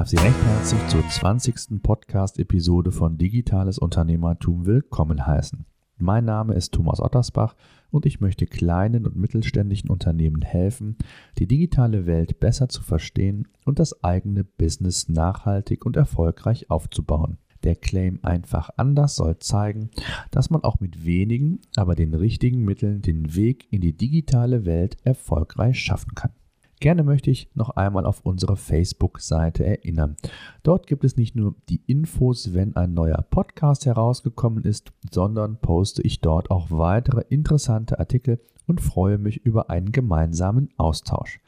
[0.00, 1.82] darf Sie recht herzlich zur 20.
[1.82, 5.66] Podcast-Episode von Digitales Unternehmertum willkommen heißen.
[5.98, 7.54] Mein Name ist Thomas Ottersbach
[7.90, 10.96] und ich möchte kleinen und mittelständischen Unternehmen helfen,
[11.36, 17.36] die digitale Welt besser zu verstehen und das eigene Business nachhaltig und erfolgreich aufzubauen.
[17.62, 19.90] Der Claim einfach anders soll zeigen,
[20.30, 24.96] dass man auch mit wenigen, aber den richtigen Mitteln den Weg in die digitale Welt
[25.04, 26.32] erfolgreich schaffen kann.
[26.80, 30.16] Gerne möchte ich noch einmal auf unsere Facebook-Seite erinnern.
[30.62, 36.00] Dort gibt es nicht nur die Infos, wenn ein neuer Podcast herausgekommen ist, sondern poste
[36.00, 41.40] ich dort auch weitere interessante Artikel und freue mich über einen gemeinsamen Austausch.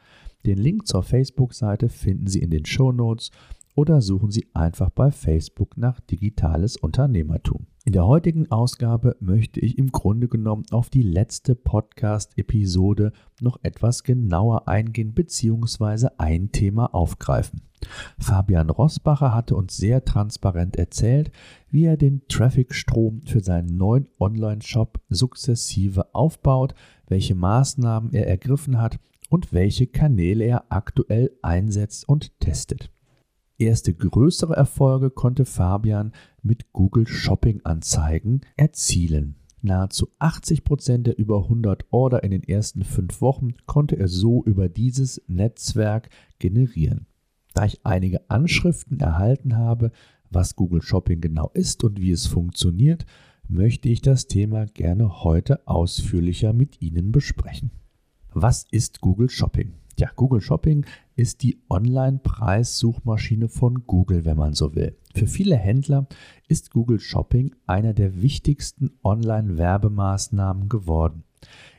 [0.44, 3.30] Den Link zur Facebook-Seite finden Sie in den Show Notes
[3.74, 7.66] oder suchen Sie einfach bei Facebook nach digitales Unternehmertum.
[7.84, 14.04] In der heutigen Ausgabe möchte ich im Grunde genommen auf die letzte Podcast-Episode noch etwas
[14.04, 16.08] genauer eingehen bzw.
[16.16, 17.62] ein Thema aufgreifen.
[18.18, 21.32] Fabian Rossbacher hatte uns sehr transparent erzählt,
[21.70, 26.74] wie er den Traffic-Strom für seinen neuen Online-Shop sukzessive aufbaut,
[27.08, 32.90] welche Maßnahmen er ergriffen hat und welche Kanäle er aktuell einsetzt und testet.
[33.58, 39.36] Erste größere Erfolge konnte Fabian mit Google Shopping Anzeigen erzielen.
[39.60, 44.42] Nahezu 80 Prozent der über 100 Order in den ersten fünf Wochen konnte er so
[44.44, 47.06] über dieses Netzwerk generieren.
[47.54, 49.92] Da ich einige Anschriften erhalten habe,
[50.30, 53.06] was Google Shopping genau ist und wie es funktioniert,
[53.46, 57.70] möchte ich das Thema gerne heute ausführlicher mit Ihnen besprechen.
[58.32, 59.74] Was ist Google Shopping?
[59.98, 64.96] Ja, Google Shopping ist die Online-Preissuchmaschine von Google, wenn man so will.
[65.14, 66.06] Für viele Händler
[66.48, 71.24] ist Google Shopping einer der wichtigsten Online-Werbemaßnahmen geworden.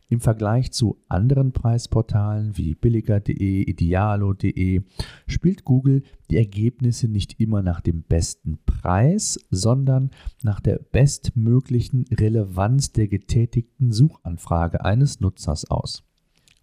[0.09, 4.81] Im Vergleich zu anderen Preisportalen wie billiger.de, idealo.de
[5.25, 10.11] spielt Google die Ergebnisse nicht immer nach dem besten Preis, sondern
[10.43, 16.03] nach der bestmöglichen Relevanz der getätigten Suchanfrage eines Nutzers aus.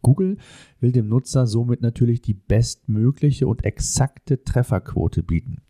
[0.02, 0.36] Google
[0.80, 5.62] will dem Nutzer somit natürlich die bestmögliche und exakte Trefferquote bieten.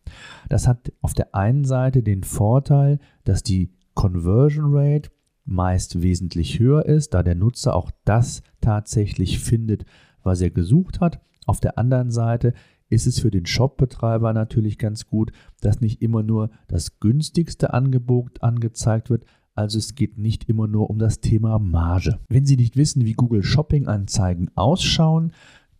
[0.49, 5.11] Das hat auf der einen Seite den Vorteil, dass die Conversion Rate
[5.45, 9.85] meist wesentlich höher ist, da der Nutzer auch das tatsächlich findet,
[10.23, 11.21] was er gesucht hat.
[11.47, 12.55] Auf der anderen Seite
[12.89, 18.43] ist es für den Shopbetreiber natürlich ganz gut, dass nicht immer nur das günstigste Angebot
[18.43, 19.25] angezeigt wird,
[19.55, 22.19] also es geht nicht immer nur um das Thema Marge.
[22.29, 25.33] Wenn Sie nicht wissen, wie Google Shopping Anzeigen ausschauen,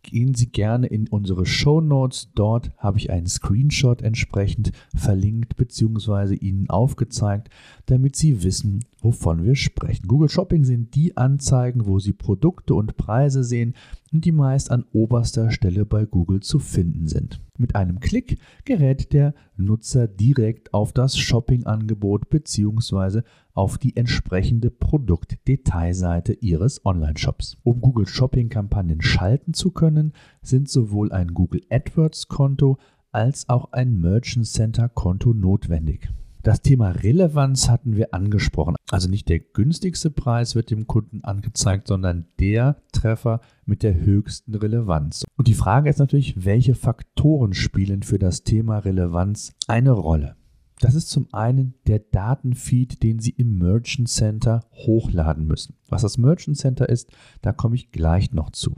[0.03, 2.29] gehen Sie gerne in unsere Show Notes.
[2.35, 6.35] Dort habe ich einen Screenshot entsprechend verlinkt bzw.
[6.35, 7.49] Ihnen aufgezeigt,
[7.85, 10.07] damit Sie wissen, wovon wir sprechen.
[10.07, 13.75] Google Shopping sind die Anzeigen, wo Sie Produkte und Preise sehen
[14.19, 17.39] die meist an oberster Stelle bei Google zu finden sind.
[17.57, 23.21] Mit einem Klick gerät der Nutzer direkt auf das Shopping-Angebot bzw.
[23.53, 27.57] auf die entsprechende Produktdetailseite Ihres Online-Shops.
[27.63, 30.11] Um Google Shopping-Kampagnen schalten zu können,
[30.41, 32.77] sind sowohl ein Google AdWords-Konto
[33.13, 36.09] als auch ein Merchant Center-Konto notwendig.
[36.43, 38.75] Das Thema Relevanz hatten wir angesprochen.
[38.89, 44.55] Also nicht der günstigste Preis wird dem Kunden angezeigt, sondern der Treffer mit der höchsten
[44.55, 45.23] Relevanz.
[45.37, 50.35] Und die Frage ist natürlich, welche Faktoren spielen für das Thema Relevanz eine Rolle?
[50.79, 55.75] Das ist zum einen der Datenfeed, den Sie im Merchant Center hochladen müssen.
[55.89, 57.11] Was das Merchant Center ist,
[57.43, 58.73] da komme ich gleich noch zu.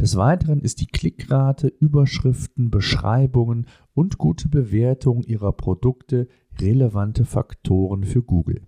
[0.00, 6.26] Des Weiteren ist die Klickrate, Überschriften, Beschreibungen und gute Bewertung Ihrer Produkte
[6.60, 8.62] relevante Faktoren für Google.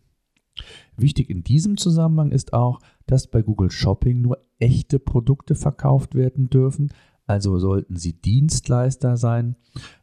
[0.96, 6.48] Wichtig in diesem Zusammenhang ist auch, dass bei Google Shopping nur echte Produkte verkauft werden
[6.48, 6.92] dürfen,
[7.26, 9.56] also sollten Sie Dienstleister sein,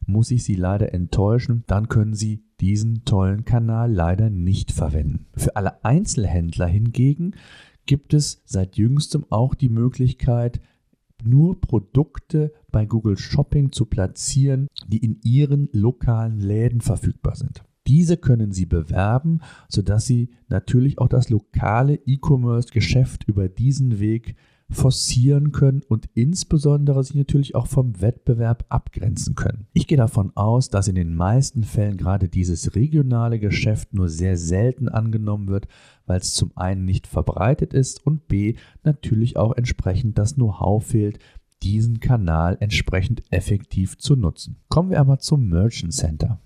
[0.06, 5.26] muss ich Sie leider enttäuschen, dann können Sie diesen tollen Kanal leider nicht verwenden.
[5.36, 7.36] Für alle Einzelhändler hingegen
[7.86, 10.60] gibt es seit jüngstem auch die Möglichkeit,
[11.24, 17.62] nur Produkte bei Google Shopping zu platzieren, die in Ihren lokalen Läden verfügbar sind.
[17.86, 24.36] Diese können Sie bewerben, sodass Sie natürlich auch das lokale E-Commerce-Geschäft über diesen Weg
[24.72, 29.66] forcieren können und insbesondere sich natürlich auch vom Wettbewerb abgrenzen können.
[29.72, 34.36] Ich gehe davon aus, dass in den meisten Fällen gerade dieses regionale Geschäft nur sehr
[34.36, 35.68] selten angenommen wird,
[36.06, 41.18] weil es zum einen nicht verbreitet ist und b natürlich auch entsprechend das Know-how fehlt,
[41.62, 44.56] diesen Kanal entsprechend effektiv zu nutzen.
[44.68, 46.40] Kommen wir aber zum Merchant Center.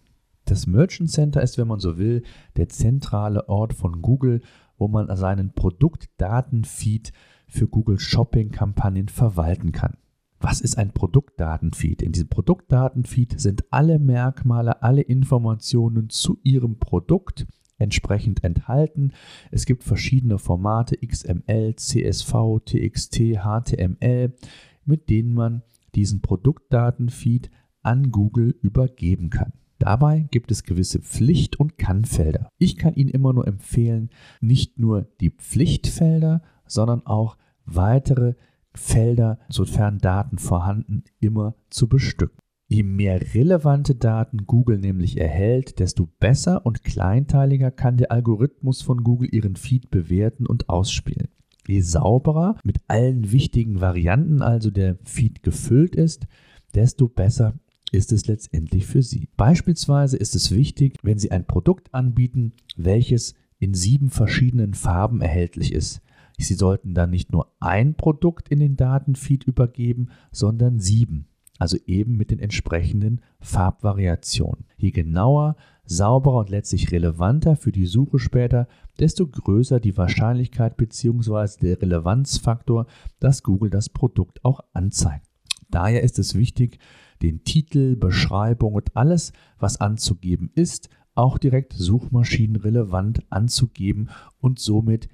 [0.46, 2.22] Das Merchant Center ist, wenn man so will,
[2.56, 4.43] der zentrale Ort von Google,
[4.78, 7.12] wo man seinen Produktdatenfeed
[7.48, 9.96] für Google Shopping Kampagnen verwalten kann.
[10.38, 12.00] Was ist ein Produktdatenfeed?
[12.00, 17.46] In diesem Produktdatenfeed sind alle Merkmale, alle Informationen zu Ihrem Produkt
[17.78, 19.12] entsprechend enthalten.
[19.50, 24.32] Es gibt verschiedene Formate XML, CSV, TXT, HTML,
[24.84, 25.62] mit denen man
[25.96, 27.50] diesen Produktdatenfeed
[27.82, 29.52] an Google übergeben kann.
[29.78, 32.50] Dabei gibt es gewisse Pflicht- und Kannfelder.
[32.58, 37.37] Ich kann Ihnen immer nur empfehlen, nicht nur die Pflichtfelder, sondern auch
[37.67, 38.34] weitere
[38.75, 42.38] Felder, sofern Daten vorhanden, immer zu bestücken.
[42.69, 49.05] Je mehr relevante Daten Google nämlich erhält, desto besser und kleinteiliger kann der Algorithmus von
[49.05, 51.29] Google ihren Feed bewerten und ausspielen.
[51.69, 56.26] Je sauberer mit allen wichtigen Varianten also der Feed gefüllt ist,
[56.75, 57.55] desto besser
[57.93, 59.29] ist es letztendlich für Sie.
[59.37, 65.73] Beispielsweise ist es wichtig, wenn Sie ein Produkt anbieten, welches in sieben verschiedenen Farben erhältlich
[65.73, 66.03] ist.
[66.38, 71.29] Sie sollten dann nicht nur ein Produkt in den Datenfeed übergeben, sondern sieben.
[71.59, 74.67] Also eben mit den entsprechenden Farbvariationen.
[74.77, 75.56] Je genauer,
[75.87, 78.69] sauberer und letztlich relevanter für die Suche später,
[78.99, 81.61] desto größer die Wahrscheinlichkeit bzw.
[81.62, 82.87] der Relevanzfaktor,
[83.21, 85.27] dass Google das Produkt auch anzeigt.
[85.71, 86.79] Daher ist es wichtig,
[87.23, 94.11] den Titel, Beschreibung und alles, was anzugeben ist, auch direkt suchmaschinenrelevant anzugeben
[94.41, 95.09] und somit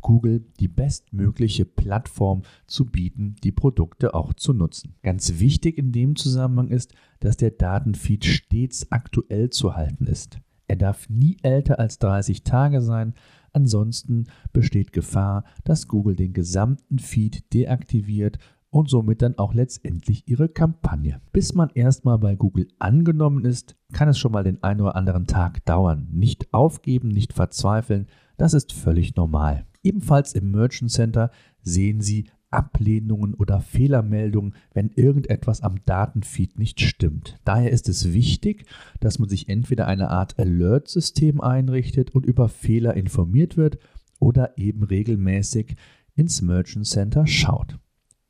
[0.00, 4.94] Google die bestmögliche Plattform zu bieten, die Produkte auch zu nutzen.
[5.02, 10.38] Ganz wichtig in dem Zusammenhang ist, dass der Datenfeed stets aktuell zu halten ist.
[10.66, 13.14] Er darf nie älter als 30 Tage sein,
[13.52, 18.38] ansonsten besteht Gefahr, dass Google den gesamten Feed deaktiviert
[18.70, 21.20] und somit dann auch letztendlich ihre Kampagne.
[21.32, 25.26] Bis man erstmal bei Google angenommen ist, kann es schon mal den einen oder anderen
[25.26, 26.08] Tag dauern.
[26.12, 28.06] Nicht aufgeben, nicht verzweifeln,
[28.36, 29.66] das ist völlig normal.
[29.82, 31.30] Ebenfalls im Merchant Center
[31.62, 37.38] sehen Sie Ablehnungen oder Fehlermeldungen, wenn irgendetwas am Datenfeed nicht stimmt.
[37.44, 38.64] Daher ist es wichtig,
[39.00, 43.78] dass man sich entweder eine Art Alert-System einrichtet und über Fehler informiert wird
[44.18, 45.76] oder eben regelmäßig
[46.14, 47.78] ins Merchant Center schaut.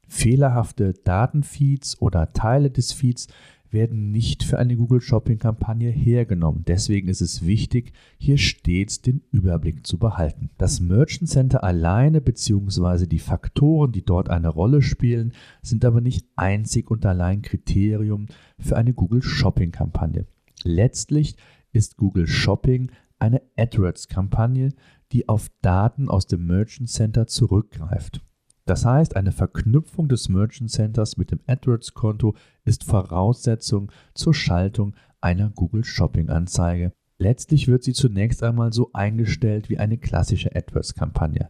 [0.09, 3.29] Fehlerhafte Datenfeeds oder Teile des Feeds
[3.71, 6.65] werden nicht für eine Google Shopping Kampagne hergenommen.
[6.67, 10.51] Deswegen ist es wichtig, hier stets den Überblick zu behalten.
[10.59, 13.07] Das Merchant Center alleine bzw.
[13.07, 15.33] die Faktoren, die dort eine Rolle spielen,
[15.63, 18.27] sind aber nicht einzig und allein Kriterium
[18.59, 20.27] für eine Google Shopping Kampagne.
[20.65, 21.37] Letztlich
[21.73, 24.73] ist Google Shopping eine AdWords-Kampagne,
[25.13, 28.23] die auf Daten aus dem Merchant Center zurückgreift.
[28.69, 32.35] Das heißt, eine Verknüpfung des Merchant Centers mit dem AdWords-Konto
[32.67, 36.93] ist Voraussetzung zur Schaltung einer Google Shopping-Anzeige.
[37.17, 41.49] Letztlich wird sie zunächst einmal so eingestellt wie eine klassische AdWords-Kampagne.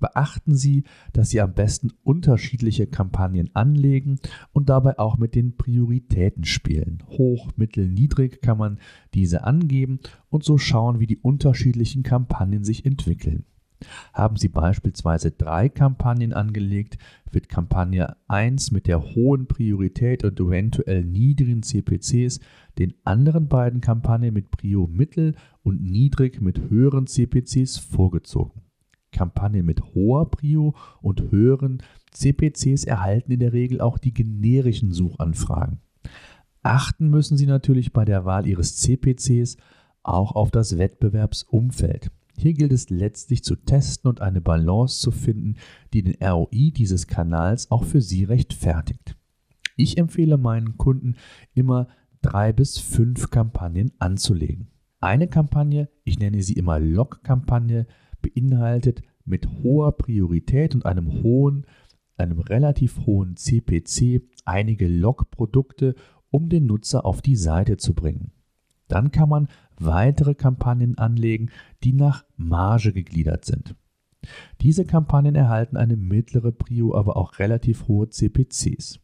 [0.00, 4.18] Beachten Sie, dass Sie am besten unterschiedliche Kampagnen anlegen
[4.52, 7.02] und dabei auch mit den Prioritäten spielen.
[7.06, 8.78] Hoch, mittel, niedrig kann man
[9.12, 10.00] diese angeben
[10.30, 13.44] und so schauen, wie die unterschiedlichen Kampagnen sich entwickeln.
[14.12, 16.98] Haben Sie beispielsweise drei Kampagnen angelegt,
[17.30, 22.40] wird Kampagne 1 mit der hohen Priorität und eventuell niedrigen CPCs
[22.78, 28.62] den anderen beiden Kampagnen mit Prio mittel und niedrig mit höheren CPCs vorgezogen.
[29.12, 35.80] Kampagnen mit hoher Prio und höheren CPCs erhalten in der Regel auch die generischen Suchanfragen.
[36.62, 39.56] Achten müssen Sie natürlich bei der Wahl Ihres CPCs
[40.02, 42.10] auch auf das Wettbewerbsumfeld.
[42.38, 45.56] Hier gilt es letztlich zu testen und eine Balance zu finden,
[45.92, 49.16] die den ROI dieses Kanals auch für Sie rechtfertigt.
[49.76, 51.16] Ich empfehle meinen Kunden
[51.54, 51.88] immer
[52.22, 54.68] drei bis fünf Kampagnen anzulegen.
[55.00, 57.86] Eine Kampagne, ich nenne sie immer Log-Kampagne,
[58.22, 61.66] beinhaltet mit hoher Priorität und einem hohen,
[62.16, 65.94] einem relativ hohen CPC einige Log-Produkte,
[66.30, 68.32] um den Nutzer auf die Seite zu bringen.
[68.88, 69.48] Dann kann man
[69.78, 71.50] weitere Kampagnen anlegen,
[71.84, 73.74] die nach Marge gegliedert sind.
[74.60, 79.00] Diese Kampagnen erhalten eine mittlere Prio, aber auch relativ hohe CPCs.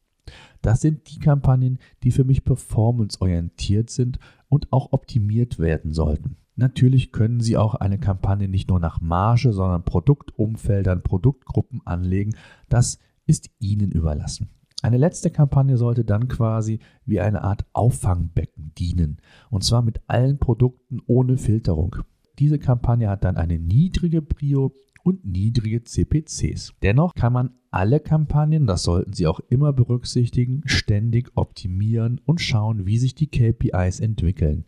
[0.62, 6.37] Das sind die Kampagnen, die für mich performanceorientiert sind und auch optimiert werden sollten.
[6.55, 12.37] Natürlich können Sie auch eine Kampagne nicht nur nach Marge, sondern Produktumfeldern, Produktgruppen anlegen.
[12.69, 14.50] Das ist Ihnen überlassen.
[14.82, 20.38] Eine letzte Kampagne sollte dann quasi wie eine Art Auffangbecken dienen, und zwar mit allen
[20.38, 21.96] Produkten ohne Filterung.
[22.40, 24.74] Diese Kampagne hat dann eine niedrige Prio
[25.04, 26.74] und niedrige CPCs.
[26.82, 32.84] Dennoch kann man alle Kampagnen, das sollten Sie auch immer berücksichtigen, ständig optimieren und schauen,
[32.84, 34.64] wie sich die KPIs entwickeln.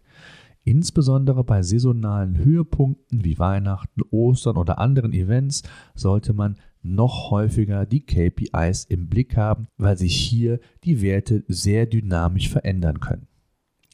[0.62, 5.62] Insbesondere bei saisonalen Höhepunkten wie Weihnachten, Ostern oder anderen Events
[5.94, 11.86] sollte man noch häufiger die KPIs im Blick haben, weil sich hier die Werte sehr
[11.86, 13.26] dynamisch verändern können.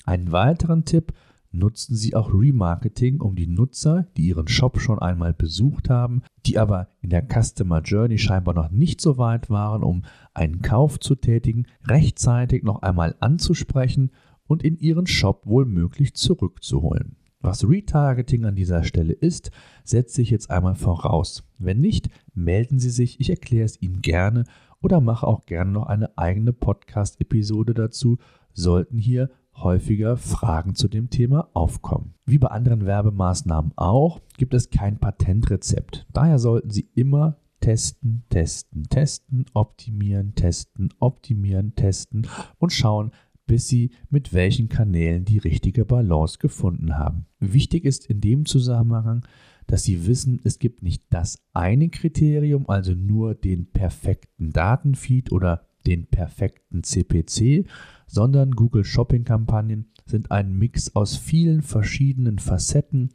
[0.04, 1.12] Einen weiteren Tipp
[1.52, 6.59] nutzen Sie auch Remarketing, um die Nutzer, die Ihren Shop schon einmal besucht haben, die
[6.59, 10.02] aber in der Customer Journey scheinbar noch nicht so weit waren, um
[10.35, 14.11] einen Kauf zu tätigen, rechtzeitig noch einmal anzusprechen
[14.47, 17.16] und in Ihren Shop wohlmöglich zurückzuholen.
[17.42, 19.50] Was Retargeting an dieser Stelle ist,
[19.82, 21.42] setze ich jetzt einmal voraus.
[21.59, 24.44] Wenn nicht, melden Sie sich, ich erkläre es Ihnen gerne
[24.82, 28.18] oder mache auch gerne noch eine eigene Podcast-Episode dazu,
[28.52, 32.12] sollten hier häufiger Fragen zu dem Thema aufkommen.
[32.26, 36.06] Wie bei anderen Werbemaßnahmen auch, gibt es kein Patentrezept.
[36.12, 42.26] Daher sollten Sie immer testen, testen, testen, optimieren, testen, optimieren, testen
[42.59, 43.12] und schauen,
[43.50, 47.26] bis sie mit welchen Kanälen die richtige Balance gefunden haben.
[47.40, 49.26] Wichtig ist in dem Zusammenhang,
[49.66, 55.66] dass Sie wissen, es gibt nicht das eine Kriterium, also nur den perfekten Datenfeed oder
[55.85, 57.66] den perfekten CPC,
[58.07, 63.11] sondern Google Shopping Kampagnen sind ein Mix aus vielen verschiedenen Facetten,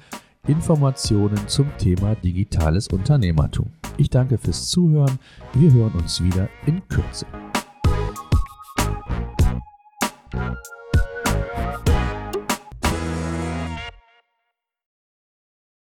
[0.47, 3.71] Informationen zum Thema digitales Unternehmertum.
[3.97, 5.17] Ich danke fürs Zuhören.
[5.53, 7.25] Wir hören uns wieder in Kürze.